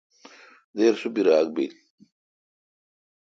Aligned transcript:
دیر 0.75 0.93
سو 1.01 1.07
بیراگ 1.15 1.47
بل۔ 1.55 1.71